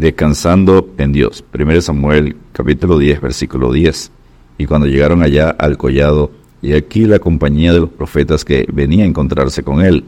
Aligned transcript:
descansando 0.00 0.88
en 0.96 1.12
Dios. 1.12 1.44
1 1.52 1.82
Samuel 1.82 2.34
capítulo 2.52 2.98
10, 2.98 3.20
versículo 3.20 3.70
10. 3.70 4.10
Y 4.56 4.64
cuando 4.64 4.86
llegaron 4.86 5.22
allá 5.22 5.50
al 5.50 5.76
collado, 5.76 6.30
y 6.62 6.72
aquí 6.72 7.04
la 7.04 7.18
compañía 7.18 7.74
de 7.74 7.80
los 7.80 7.90
profetas 7.90 8.46
que 8.46 8.66
venía 8.72 9.04
a 9.04 9.06
encontrarse 9.06 9.62
con 9.62 9.82
él, 9.82 10.04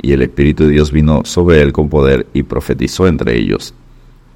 y 0.00 0.12
el 0.12 0.22
Espíritu 0.22 0.64
de 0.64 0.70
Dios 0.70 0.92
vino 0.92 1.22
sobre 1.24 1.62
él 1.62 1.72
con 1.72 1.88
poder 1.88 2.28
y 2.32 2.44
profetizó 2.44 3.08
entre 3.08 3.36
ellos. 3.36 3.74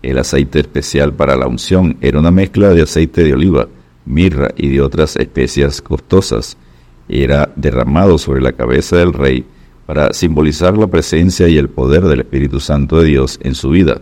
El 0.02 0.18
aceite 0.18 0.58
especial 0.58 1.12
para 1.12 1.36
la 1.36 1.46
unción 1.46 1.96
era 2.00 2.18
una 2.18 2.32
mezcla 2.32 2.70
de 2.70 2.82
aceite 2.82 3.22
de 3.22 3.34
oliva, 3.34 3.68
mirra 4.04 4.50
y 4.56 4.68
de 4.68 4.80
otras 4.80 5.14
especias 5.14 5.80
costosas. 5.80 6.56
Era 7.08 7.52
derramado 7.54 8.18
sobre 8.18 8.40
la 8.40 8.52
cabeza 8.52 8.96
del 8.96 9.12
rey 9.12 9.44
para 9.86 10.12
simbolizar 10.12 10.76
la 10.76 10.88
presencia 10.88 11.46
y 11.46 11.56
el 11.56 11.68
poder 11.68 12.02
del 12.02 12.20
Espíritu 12.20 12.58
Santo 12.58 13.00
de 13.00 13.06
Dios 13.06 13.38
en 13.44 13.54
su 13.54 13.70
vida. 13.70 14.00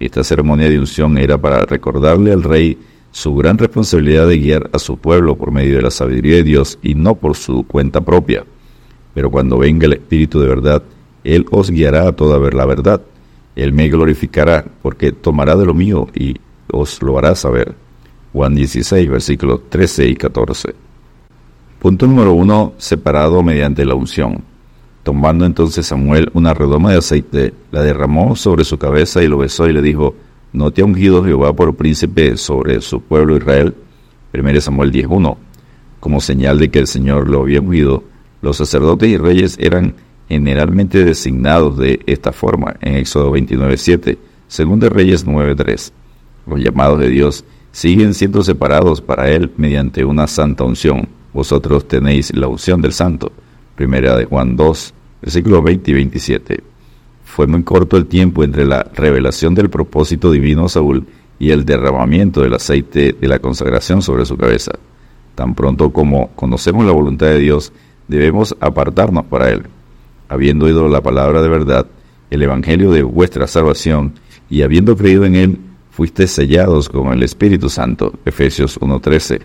Esta 0.00 0.22
ceremonia 0.22 0.68
de 0.68 0.78
unción 0.78 1.18
era 1.18 1.38
para 1.38 1.64
recordarle 1.64 2.32
al 2.32 2.42
rey 2.42 2.78
su 3.10 3.34
gran 3.34 3.58
responsabilidad 3.58 4.28
de 4.28 4.38
guiar 4.38 4.70
a 4.72 4.78
su 4.78 4.98
pueblo 4.98 5.36
por 5.36 5.50
medio 5.50 5.76
de 5.76 5.82
la 5.82 5.90
sabiduría 5.90 6.36
de 6.36 6.42
Dios 6.44 6.78
y 6.82 6.94
no 6.94 7.16
por 7.16 7.36
su 7.36 7.64
cuenta 7.66 8.00
propia. 8.00 8.44
Pero 9.14 9.30
cuando 9.30 9.58
venga 9.58 9.86
el 9.86 9.94
Espíritu 9.94 10.40
de 10.40 10.48
verdad, 10.48 10.82
Él 11.24 11.46
os 11.50 11.70
guiará 11.70 12.06
a 12.08 12.12
toda 12.12 12.38
ver 12.38 12.54
la 12.54 12.66
verdad. 12.66 13.02
Él 13.56 13.72
me 13.72 13.88
glorificará 13.88 14.64
porque 14.82 15.10
tomará 15.10 15.56
de 15.56 15.66
lo 15.66 15.74
mío 15.74 16.06
y 16.14 16.36
os 16.70 17.02
lo 17.02 17.18
hará 17.18 17.34
saber. 17.34 17.74
Juan 18.32 18.54
16, 18.54 19.08
versículos 19.08 19.68
13 19.68 20.06
y 20.06 20.14
14. 20.14 20.74
Punto 21.80 22.06
número 22.06 22.34
1. 22.34 22.74
Separado 22.76 23.42
mediante 23.42 23.84
la 23.84 23.94
unción. 23.94 24.44
Tomando 25.08 25.46
entonces 25.46 25.86
Samuel 25.86 26.28
una 26.34 26.52
redoma 26.52 26.92
de 26.92 26.98
aceite, 26.98 27.54
la 27.72 27.80
derramó 27.82 28.36
sobre 28.36 28.62
su 28.64 28.76
cabeza 28.76 29.22
y 29.22 29.26
lo 29.26 29.38
besó 29.38 29.66
y 29.66 29.72
le 29.72 29.80
dijo, 29.80 30.14
¿no 30.52 30.70
te 30.70 30.82
ha 30.82 30.84
ungido 30.84 31.24
Jehová 31.24 31.54
por 31.56 31.76
príncipe 31.76 32.36
sobre 32.36 32.82
su 32.82 33.00
pueblo 33.00 33.34
Israel? 33.34 33.74
1 34.34 34.60
Samuel 34.60 34.92
10.1. 34.92 35.38
Como 35.98 36.20
señal 36.20 36.58
de 36.58 36.70
que 36.70 36.78
el 36.80 36.86
Señor 36.86 37.26
lo 37.26 37.40
había 37.40 37.62
ungido, 37.62 38.04
los 38.42 38.58
sacerdotes 38.58 39.08
y 39.08 39.16
reyes 39.16 39.56
eran 39.58 39.94
generalmente 40.28 41.02
designados 41.02 41.78
de 41.78 42.00
esta 42.04 42.32
forma 42.32 42.76
en 42.82 42.96
Éxodo 42.96 43.32
29.7, 43.32 44.18
según 44.46 44.78
de 44.78 44.90
Reyes 44.90 45.26
9.3. 45.26 45.90
Los 46.48 46.60
llamados 46.60 47.00
de 47.00 47.08
Dios 47.08 47.46
siguen 47.72 48.12
siendo 48.12 48.42
separados 48.42 49.00
para 49.00 49.30
Él 49.30 49.52
mediante 49.56 50.04
una 50.04 50.26
santa 50.26 50.64
unción. 50.64 51.08
Vosotros 51.32 51.88
tenéis 51.88 52.36
la 52.36 52.46
unción 52.46 52.82
del 52.82 52.92
santo. 52.92 53.32
Primera 53.74 54.14
de 54.16 54.26
Juan 54.26 54.54
2, 54.54 54.94
versículos 55.20 55.62
20 55.64 55.90
y 55.90 55.94
27. 55.94 56.64
Fue 57.24 57.46
muy 57.46 57.62
corto 57.62 57.96
el 57.96 58.06
tiempo 58.06 58.42
entre 58.42 58.64
la 58.64 58.82
revelación 58.94 59.54
del 59.54 59.70
propósito 59.70 60.30
divino 60.30 60.66
a 60.66 60.68
Saúl 60.68 61.06
y 61.38 61.50
el 61.50 61.64
derramamiento 61.64 62.40
del 62.40 62.54
aceite 62.54 63.14
de 63.18 63.28
la 63.28 63.38
consagración 63.38 64.02
sobre 64.02 64.24
su 64.24 64.36
cabeza. 64.36 64.72
Tan 65.34 65.54
pronto 65.54 65.90
como 65.92 66.30
conocemos 66.34 66.84
la 66.84 66.92
voluntad 66.92 67.26
de 67.26 67.38
Dios, 67.38 67.72
debemos 68.08 68.56
apartarnos 68.60 69.26
para 69.26 69.50
Él. 69.50 69.66
Habiendo 70.28 70.66
oído 70.66 70.88
la 70.88 71.00
palabra 71.00 71.42
de 71.42 71.48
verdad, 71.48 71.86
el 72.30 72.42
Evangelio 72.42 72.90
de 72.90 73.02
vuestra 73.02 73.46
salvación, 73.46 74.14
y 74.50 74.62
habiendo 74.62 74.96
creído 74.96 75.24
en 75.24 75.36
Él, 75.36 75.58
fuiste 75.90 76.26
sellados 76.26 76.88
con 76.88 77.12
el 77.12 77.22
Espíritu 77.22 77.68
Santo. 77.68 78.14
Efesios 78.24 78.80
1.13. 78.80 79.40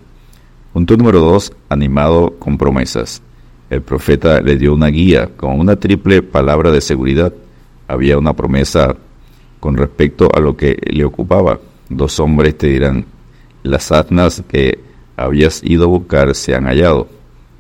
Punto 0.74 0.98
número 0.98 1.20
2. 1.20 1.54
Animado 1.70 2.36
con 2.40 2.58
promesas 2.58 3.22
el 3.70 3.82
profeta 3.82 4.42
le 4.42 4.58
dio 4.58 4.74
una 4.74 4.88
guía 4.88 5.30
con 5.36 5.60
una 5.60 5.76
triple 5.76 6.22
palabra 6.22 6.72
de 6.72 6.82
seguridad. 6.82 7.34
Había 7.88 8.18
una 8.18 8.34
promesa 8.34 8.96
con 9.60 9.78
respecto 9.78 10.30
a 10.34 10.40
lo 10.40 10.56
que 10.56 10.78
le 10.86 11.06
ocupaba. 11.06 11.60
Dos 11.90 12.20
hombres 12.20 12.58
te 12.58 12.68
dirán, 12.68 13.06
las 13.64 13.92
asnas 13.92 14.44
que 14.48 14.80
habías 15.16 15.64
ido 15.64 15.86
a 15.86 15.88
buscar 15.88 16.36
se 16.36 16.56
han 16.56 16.66
hallado. 16.66 17.08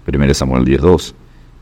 1 0.07 0.33
Samuel 0.33 0.65
10.2. 0.65 1.13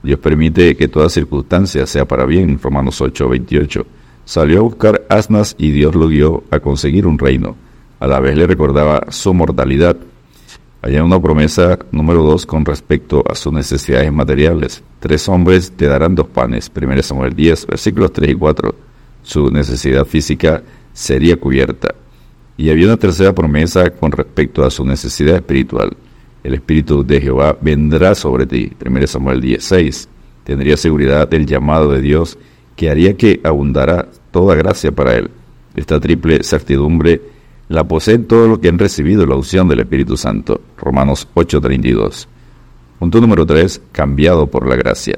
Dios 0.04 0.20
permite 0.20 0.76
que 0.76 0.88
toda 0.88 1.10
circunstancia 1.10 1.86
sea 1.86 2.06
para 2.06 2.26
bien. 2.26 2.60
Romanos 2.62 3.02
8.28. 3.02 3.86
Salió 4.26 4.60
a 4.60 4.64
buscar 4.64 5.06
asnas 5.10 5.56
y 5.58 5.72
Dios 5.72 5.96
lo 5.96 6.08
guió 6.08 6.44
a 6.50 6.60
conseguir 6.60 7.06
un 7.06 7.20
reino. 7.20 7.56
A 8.00 8.08
la 8.08 8.20
vez 8.20 8.36
le 8.36 8.48
recordaba 8.48 9.06
su 9.10 9.34
mortalidad 9.34 9.96
hay 10.84 10.98
una 10.98 11.22
promesa 11.22 11.78
número 11.92 12.24
dos 12.24 12.48
con 12.48 12.66
respecto 12.66 13.24
a 13.30 13.36
sus 13.36 13.54
necesidades 13.54 14.12
materiales. 14.12 14.84
Tres 15.00 15.30
hombres 15.30 15.72
te 15.72 15.86
darán 15.86 16.16
dos 16.16 16.28
panes. 16.28 16.72
1 16.76 17.04
Samuel 17.04 17.36
10, 17.36 17.68
versículos 17.68 18.12
3 18.12 18.32
y 18.32 18.36
4. 18.36 18.76
Su 19.22 19.52
necesidad 19.52 20.06
física 20.06 20.64
sería 20.92 21.40
cubierta. 21.40 21.94
Y 22.58 22.72
había 22.72 22.88
una 22.88 22.98
tercera 22.98 23.34
promesa 23.34 23.92
con 23.92 24.12
respecto 24.12 24.66
a 24.66 24.72
su 24.72 24.84
necesidad 24.84 25.36
espiritual. 25.36 25.96
El 26.44 26.56
Espíritu 26.56 27.06
de 27.06 27.22
Jehová 27.22 27.56
vendrá 27.62 28.16
sobre 28.16 28.48
ti. 28.48 28.72
1 28.84 29.06
Samuel 29.06 29.40
16. 29.40 30.10
Tendría 30.44 30.78
seguridad 30.78 31.28
del 31.28 31.46
llamado 31.46 31.92
de 31.92 32.02
Dios 32.02 32.40
que 32.76 32.90
haría 32.90 33.16
que 33.16 33.40
abundara 33.44 34.10
toda 34.32 34.56
gracia 34.56 34.92
para 34.92 35.16
él. 35.16 35.30
Esta 35.76 36.00
triple 36.00 36.44
certidumbre 36.44 37.22
la 37.72 37.86
poseen 37.86 38.26
todo 38.26 38.50
lo 38.50 38.60
que 38.60 38.68
han 38.68 38.78
recibido 38.78 39.26
la 39.26 39.36
unción 39.36 39.70
del 39.70 39.80
Espíritu 39.80 40.18
Santo. 40.18 40.60
Romanos 40.78 41.28
8:32. 41.34 42.28
Punto 43.00 43.22
número 43.22 43.46
3. 43.46 43.82
Cambiado 43.94 44.48
por 44.48 44.68
la 44.68 44.76
gracia. 44.76 45.18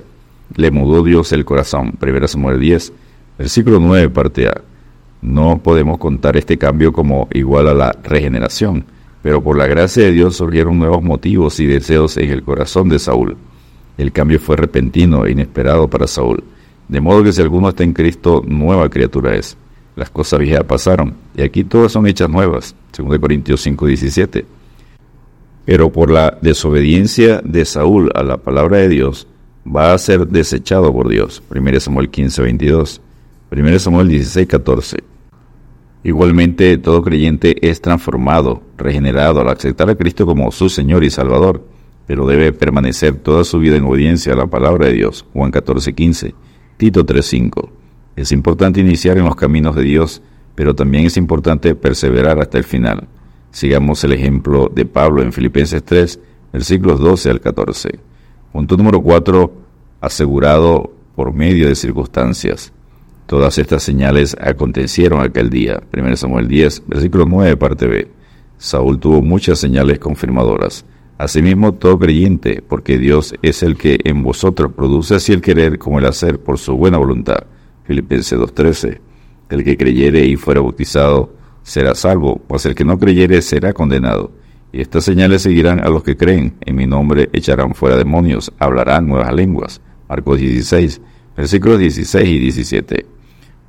Le 0.56 0.70
mudó 0.70 1.04
Dios 1.04 1.32
el 1.32 1.46
corazón. 1.46 1.98
1 2.00 2.28
Samuel 2.28 2.60
10, 2.60 2.94
versículo 3.40 3.80
9, 3.80 4.10
parte 4.10 4.48
A. 4.48 4.62
No 5.24 5.62
podemos 5.64 5.98
contar 5.98 6.38
este 6.38 6.58
cambio 6.58 6.94
como 6.94 7.28
igual 7.34 7.70
a 7.70 7.74
la 7.74 7.92
regeneración, 8.04 8.86
pero 9.24 9.42
por 9.42 9.58
la 9.58 9.66
gracia 9.66 10.04
de 10.04 10.12
Dios 10.12 10.36
surgieron 10.36 10.78
nuevos 10.78 11.02
motivos 11.02 11.60
y 11.60 11.66
deseos 11.66 12.18
en 12.18 12.30
el 12.30 12.44
corazón 12.44 12.88
de 12.88 13.00
Saúl. 13.00 13.36
El 13.98 14.12
cambio 14.12 14.40
fue 14.40 14.58
repentino 14.58 15.26
e 15.26 15.32
inesperado 15.32 15.88
para 15.88 16.08
Saúl, 16.08 16.44
de 16.88 17.02
modo 17.02 17.24
que 17.24 17.32
si 17.32 17.42
alguno 17.42 17.70
está 17.70 17.84
en 17.84 17.94
Cristo, 17.94 18.44
nueva 18.46 18.90
criatura 18.90 19.36
es 19.36 19.58
las 19.96 20.10
cosas 20.10 20.40
viejas 20.40 20.64
pasaron, 20.64 21.16
y 21.36 21.42
aquí 21.42 21.64
todas 21.64 21.92
son 21.92 22.08
hechas 22.08 22.30
nuevas, 22.30 22.76
2 22.98 23.20
Corintios 23.20 23.62
5, 23.62 23.86
17. 23.86 24.46
Pero 25.66 25.92
por 25.92 26.12
la 26.12 26.38
desobediencia 26.42 27.42
de 27.44 27.64
Saúl 27.66 28.12
a 28.16 28.24
la 28.24 28.38
palabra 28.38 28.78
de 28.78 28.90
Dios, 28.90 29.28
va 29.66 29.94
a 29.94 29.98
ser 29.98 30.28
desechado 30.28 30.92
por 30.92 31.10
Dios, 31.10 31.42
1 31.50 31.80
Samuel 31.80 32.10
15, 32.10 32.42
22, 32.42 33.02
1 33.52 33.80
Samuel 33.80 34.08
16, 34.10 34.48
14. 34.48 34.98
Igualmente, 36.04 36.78
todo 36.78 37.02
creyente 37.02 37.56
es 37.68 37.80
transformado, 37.80 38.62
regenerado 38.78 39.40
al 39.40 39.48
aceptar 39.48 39.90
a 39.90 39.96
Cristo 39.96 40.26
como 40.26 40.52
su 40.52 40.68
Señor 40.68 41.04
y 41.06 41.10
Salvador, 41.10 41.64
pero 42.06 42.28
debe 42.28 42.52
permanecer 42.52 43.16
toda 43.16 43.46
su 43.46 43.60
vida 43.60 43.78
en 43.78 43.86
obediencia 43.86 44.34
a 44.34 44.36
la 44.36 44.48
palabra 44.48 44.88
de 44.88 44.94
Dios, 44.94 45.26
Juan 45.32 45.52
14, 45.52 45.94
15, 45.94 46.36
Tito 46.76 47.06
3, 47.06 47.26
5. 47.26 47.83
Es 48.16 48.32
importante 48.32 48.80
iniciar 48.80 49.18
en 49.18 49.26
los 49.26 49.36
caminos 49.36 49.76
de 49.76 49.84
Dios, 49.84 50.22
pero 50.56 50.76
también 50.76 51.06
es 51.06 51.18
importante 51.18 51.74
perseverar 51.76 52.40
hasta 52.40 52.58
el 52.58 52.64
final. 52.64 53.08
Sigamos 53.52 54.04
el 54.04 54.14
ejemplo 54.14 54.72
de 54.74 54.86
Pablo 54.86 55.22
en 55.22 55.34
Filipenses 55.34 55.84
3, 55.84 56.20
versículos 56.52 57.00
12 57.00 57.30
al 57.30 57.42
14. 57.42 58.00
Punto 58.52 58.78
número 58.78 59.02
4. 59.02 59.52
Asegurado 60.02 60.92
por 61.16 61.34
medio 61.34 61.68
de 61.68 61.76
circunstancias. 61.76 62.74
Todas 63.26 63.58
estas 63.58 63.84
señales 63.84 64.36
acontecieron 64.40 65.22
aquel 65.22 65.50
día. 65.50 65.82
1 65.96 66.18
Samuel 66.18 66.48
10, 66.48 66.84
versículo 66.88 67.26
9, 67.28 67.58
parte 67.58 67.88
B. 67.88 68.12
Saúl 68.58 69.00
tuvo 69.00 69.22
muchas 69.22 69.60
señales 69.60 70.00
confirmadoras. 70.00 70.86
Asimismo, 71.18 71.74
todo 71.74 71.98
creyente, 71.98 72.64
porque 72.68 72.98
Dios 72.98 73.34
es 73.42 73.64
el 73.64 73.78
que 73.78 74.00
en 74.04 74.24
vosotros 74.24 74.74
produce 74.74 75.16
así 75.16 75.32
el 75.32 75.42
querer 75.42 75.80
como 75.80 76.00
el 76.00 76.06
hacer 76.06 76.40
por 76.40 76.58
su 76.58 76.76
buena 76.76 76.98
voluntad. 76.98 77.46
Filipenses 77.84 78.40
2.13. 78.40 79.00
El 79.50 79.64
que 79.64 79.78
creyere 79.78 80.26
y 80.26 80.36
fuera 80.36 80.62
bautizado 80.62 81.34
será 81.64 81.96
salvo, 81.96 82.42
pues 82.48 82.66
el 82.66 82.76
que 82.76 82.86
no 82.86 82.98
creyere 82.98 83.42
será 83.42 83.74
condenado. 83.74 84.32
Y 84.72 84.82
estas 84.82 85.04
señales 85.04 85.44
seguirán 85.44 85.80
a 85.80 85.90
los 85.90 86.04
que 86.04 86.18
creen. 86.18 86.56
En 86.62 86.76
mi 86.76 86.88
nombre 86.88 87.30
echarán 87.34 87.76
fuera 87.76 87.96
demonios, 87.96 88.52
hablarán 88.58 89.08
nuevas 89.08 89.34
lenguas. 89.34 89.82
Marcos 90.10 90.40
16, 90.40 91.02
versículos 91.38 91.80
16 91.80 92.28
y 92.28 92.40
17. 92.40 93.06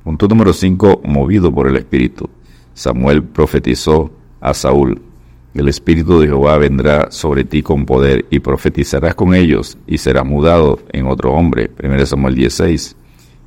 Punto 0.03 0.27
número 0.27 0.53
5. 0.53 1.01
Movido 1.05 1.53
por 1.53 1.67
el 1.67 1.75
Espíritu. 1.75 2.29
Samuel 2.73 3.23
profetizó 3.23 4.11
a 4.39 4.53
Saúl. 4.53 5.01
El 5.53 5.69
Espíritu 5.69 6.19
de 6.19 6.27
Jehová 6.27 6.57
vendrá 6.57 7.11
sobre 7.11 7.45
ti 7.45 7.61
con 7.61 7.85
poder 7.85 8.25
y 8.29 8.39
profetizarás 8.39 9.15
con 9.15 9.33
ellos 9.33 9.77
y 9.87 9.97
serás 9.99 10.25
mudado 10.25 10.79
en 10.91 11.07
otro 11.07 11.33
hombre. 11.33 11.71
1 11.81 12.05
Samuel 12.05 12.35
16 12.35 12.95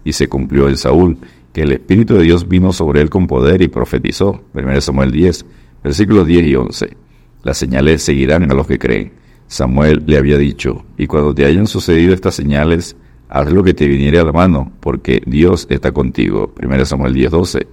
y 0.08 0.14
se 0.14 0.26
cumplió 0.26 0.70
en 0.70 0.78
Saúl, 0.78 1.19
que 1.52 1.60
el 1.60 1.72
Espíritu 1.72 2.14
de 2.14 2.22
Dios 2.22 2.49
vino 2.49 2.72
sobre 2.72 3.02
él 3.02 3.10
con 3.10 3.26
poder 3.26 3.60
y 3.60 3.69
profetizó. 3.69 4.43
1 4.55 4.81
Samuel 4.81 5.12
10, 5.12 5.44
versículos 5.84 6.26
10 6.26 6.46
y 6.46 6.55
11. 6.55 6.96
Las 7.43 7.58
señales 7.58 8.02
seguirán 8.02 8.50
a 8.50 8.55
los 8.55 8.66
que 8.66 8.78
creen. 8.78 9.12
Samuel 9.49 10.05
le 10.06 10.16
había 10.16 10.38
dicho, 10.38 10.82
y 10.96 11.06
cuando 11.06 11.34
te 11.34 11.44
hayan 11.44 11.66
sucedido 11.66 12.14
estas 12.14 12.34
señales, 12.34 12.96
haz 13.28 13.52
lo 13.52 13.62
que 13.62 13.75
te 13.75 13.87
viniere 13.87 14.19
a 14.19 14.25
la 14.25 14.32
mano, 14.32 14.72
porque 14.81 15.20
Dios 15.26 15.66
está 15.69 15.93
contigo. 15.93 16.54
1 16.58 16.87
Samuel 16.87 17.12
10, 17.12 17.31
12. 17.31 17.66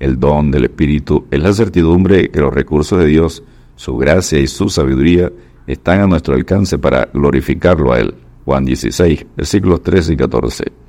El 0.00 0.18
don 0.18 0.50
del 0.50 0.64
Espíritu 0.64 1.26
es 1.30 1.42
la 1.42 1.52
certidumbre 1.52 2.30
que 2.30 2.40
los 2.40 2.54
recursos 2.54 2.98
de 2.98 3.06
Dios, 3.06 3.42
su 3.76 3.98
gracia 3.98 4.38
y 4.38 4.46
su 4.46 4.70
sabiduría 4.70 5.30
están 5.66 6.00
a 6.00 6.06
nuestro 6.06 6.34
alcance 6.34 6.78
para 6.78 7.10
glorificarlo 7.12 7.92
a 7.92 8.00
Él. 8.00 8.14
Juan 8.46 8.64
16, 8.64 9.26
versículos 9.36 9.82
13 9.82 10.14
y 10.14 10.16
14. 10.16 10.83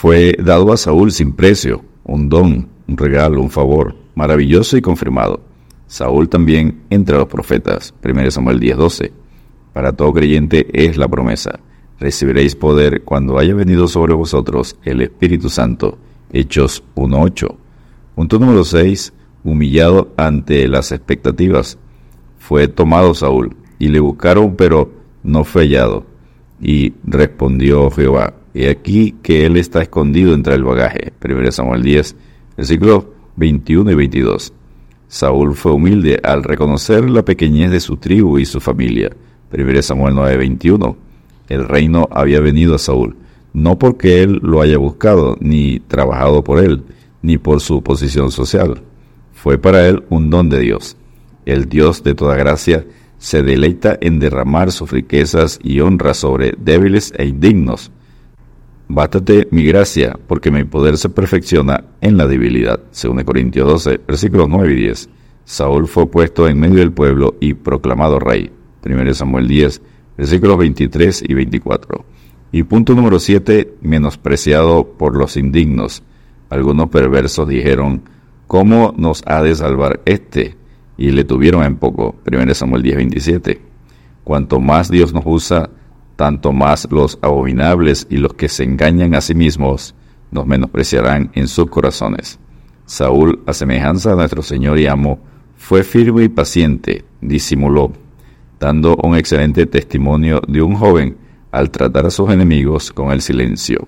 Fue 0.00 0.36
dado 0.38 0.72
a 0.72 0.76
Saúl 0.76 1.10
sin 1.10 1.32
precio, 1.32 1.82
un 2.04 2.28
don, 2.28 2.68
un 2.86 2.96
regalo, 2.96 3.42
un 3.42 3.50
favor, 3.50 3.96
maravilloso 4.14 4.76
y 4.76 4.80
confirmado. 4.80 5.40
Saúl 5.88 6.28
también 6.28 6.82
entre 6.88 7.16
los 7.16 7.26
profetas. 7.26 7.92
1 8.00 8.30
Samuel 8.30 8.60
10:12. 8.60 9.10
Para 9.72 9.92
todo 9.94 10.12
creyente 10.12 10.68
es 10.72 10.96
la 10.96 11.08
promesa. 11.08 11.58
Recibiréis 11.98 12.54
poder 12.54 13.02
cuando 13.02 13.40
haya 13.40 13.54
venido 13.54 13.88
sobre 13.88 14.14
vosotros 14.14 14.76
el 14.84 15.00
Espíritu 15.00 15.48
Santo. 15.48 15.98
Hechos 16.32 16.84
1:8. 16.94 17.56
Punto 18.14 18.38
número 18.38 18.62
6. 18.62 19.12
Humillado 19.42 20.12
ante 20.16 20.68
las 20.68 20.92
expectativas. 20.92 21.76
Fue 22.38 22.68
tomado 22.68 23.14
Saúl 23.14 23.56
y 23.80 23.88
le 23.88 23.98
buscaron, 23.98 24.54
pero 24.54 24.92
no 25.24 25.42
fue 25.42 25.62
hallado. 25.62 26.06
Y 26.60 26.94
respondió 27.04 27.90
Jehová, 27.90 28.37
he 28.54 28.68
aquí 28.68 29.14
que 29.22 29.46
él 29.46 29.56
está 29.56 29.82
escondido 29.82 30.34
entre 30.34 30.54
el 30.54 30.64
bagaje. 30.64 31.12
1 31.24 31.52
Samuel 31.52 31.82
10, 31.82 32.16
versículos 32.56 33.04
21 33.36 33.90
y 33.90 33.94
22. 33.94 34.52
Saúl 35.08 35.54
fue 35.54 35.72
humilde 35.72 36.20
al 36.22 36.44
reconocer 36.44 37.08
la 37.08 37.24
pequeñez 37.24 37.70
de 37.70 37.80
su 37.80 37.96
tribu 37.96 38.38
y 38.38 38.44
su 38.44 38.60
familia. 38.60 39.10
1 39.52 39.82
Samuel 39.82 40.14
9:21. 40.14 40.96
El 41.48 41.66
reino 41.66 42.08
había 42.10 42.40
venido 42.40 42.74
a 42.74 42.78
Saúl, 42.78 43.16
no 43.54 43.78
porque 43.78 44.22
él 44.22 44.38
lo 44.42 44.60
haya 44.60 44.76
buscado, 44.76 45.36
ni 45.40 45.80
trabajado 45.80 46.44
por 46.44 46.62
él, 46.62 46.84
ni 47.22 47.38
por 47.38 47.60
su 47.60 47.82
posición 47.82 48.30
social. 48.30 48.82
Fue 49.32 49.56
para 49.56 49.88
él 49.88 50.04
un 50.10 50.28
don 50.28 50.50
de 50.50 50.60
Dios. 50.60 50.96
El 51.46 51.68
Dios 51.68 52.02
de 52.02 52.14
toda 52.14 52.36
gracia 52.36 52.84
se 53.16 53.42
deleita 53.42 53.96
en 54.00 54.18
derramar 54.18 54.72
sus 54.72 54.90
riquezas 54.90 55.58
y 55.62 55.80
honra 55.80 56.12
sobre 56.12 56.54
débiles 56.58 57.12
e 57.16 57.26
indignos. 57.26 57.90
Bástate 58.90 59.48
mi 59.50 59.64
gracia, 59.64 60.18
porque 60.26 60.50
mi 60.50 60.64
poder 60.64 60.96
se 60.96 61.10
perfecciona 61.10 61.84
en 62.00 62.16
la 62.16 62.26
debilidad. 62.26 62.80
Según 62.90 63.22
Corintios 63.22 63.68
12, 63.68 64.00
versículos 64.06 64.48
9 64.48 64.72
y 64.72 64.76
10. 64.76 65.10
Saúl 65.44 65.86
fue 65.86 66.10
puesto 66.10 66.48
en 66.48 66.58
medio 66.58 66.76
del 66.76 66.92
pueblo 66.92 67.36
y 67.38 67.52
proclamado 67.52 68.18
rey. 68.18 68.50
1 68.86 69.14
Samuel 69.14 69.46
10, 69.46 69.82
versículos 70.16 70.56
23 70.56 71.22
y 71.28 71.34
24. 71.34 72.04
Y 72.50 72.62
punto 72.62 72.94
número 72.94 73.18
7, 73.18 73.74
menospreciado 73.82 74.94
por 74.96 75.14
los 75.18 75.36
indignos. 75.36 76.02
Algunos 76.48 76.88
perversos 76.88 77.46
dijeron, 77.46 78.02
¿cómo 78.46 78.94
nos 78.96 79.22
ha 79.26 79.42
de 79.42 79.54
salvar 79.54 80.00
este? 80.06 80.56
Y 80.96 81.10
le 81.10 81.24
tuvieron 81.24 81.62
en 81.64 81.76
poco. 81.76 82.16
1 82.26 82.54
Samuel 82.54 82.82
10, 82.82 82.96
27. 82.96 83.60
Cuanto 84.24 84.60
más 84.60 84.90
Dios 84.90 85.12
nos 85.12 85.24
usa, 85.26 85.68
tanto 86.18 86.52
más 86.52 86.88
los 86.90 87.16
abominables 87.22 88.08
y 88.10 88.16
los 88.16 88.34
que 88.34 88.48
se 88.48 88.64
engañan 88.64 89.14
a 89.14 89.20
sí 89.20 89.36
mismos 89.36 89.94
nos 90.32 90.48
menospreciarán 90.48 91.30
en 91.34 91.46
sus 91.46 91.70
corazones. 91.70 92.40
Saúl, 92.86 93.40
a 93.46 93.52
semejanza 93.52 94.10
de 94.10 94.16
nuestro 94.16 94.42
Señor 94.42 94.80
y 94.80 94.88
amo, 94.88 95.20
fue 95.56 95.84
firme 95.84 96.24
y 96.24 96.28
paciente, 96.28 97.04
disimuló, 97.20 97.92
dando 98.58 98.96
un 98.96 99.14
excelente 99.14 99.66
testimonio 99.66 100.42
de 100.48 100.60
un 100.60 100.74
joven 100.74 101.16
al 101.52 101.70
tratar 101.70 102.06
a 102.06 102.10
sus 102.10 102.30
enemigos 102.30 102.90
con 102.90 103.12
el 103.12 103.22
silencio. 103.22 103.86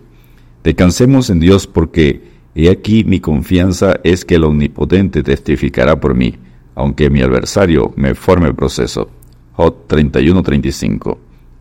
Descansemos 0.63 1.31
en 1.31 1.41
Dios 1.41 1.67
porque 1.67 2.23
he 2.55 2.71
aquí 2.71 3.03
mi 3.03 3.19
confianza 3.19 3.99
es 4.05 4.25
que 4.25 4.37
el 4.37 4.45
Omnipotente 4.45 5.25
testificará 5.25 5.99
por 5.99 6.15
mí, 6.15 6.37
aunque 6.77 7.11
mi 7.11 7.23
adversario 7.23 7.93
me 7.97 8.15
forme 8.15 8.55
proceso. 8.55 9.11
Jot 9.55 9.89
31-35 9.93 11.30